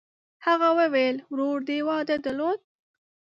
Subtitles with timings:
[0.45, 2.59] هغه وویل: «ورور دې واده درلود؟»